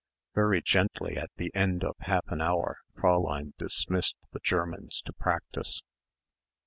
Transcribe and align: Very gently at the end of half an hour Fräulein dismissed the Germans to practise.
Very 0.33 0.63
gently 0.63 1.15
at 1.15 1.29
the 1.35 1.51
end 1.53 1.83
of 1.83 1.95
half 1.99 2.23
an 2.29 2.41
hour 2.41 2.79
Fräulein 2.97 3.53
dismissed 3.59 4.15
the 4.31 4.39
Germans 4.39 4.99
to 5.03 5.13
practise. 5.13 5.83